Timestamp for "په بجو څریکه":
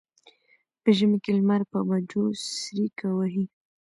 1.71-3.09